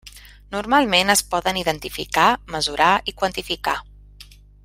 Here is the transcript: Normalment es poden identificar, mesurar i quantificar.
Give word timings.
Normalment 0.53 1.13
es 1.13 1.21
poden 1.33 1.59
identificar, 1.63 2.25
mesurar 2.55 2.91
i 3.13 3.15
quantificar. 3.21 3.79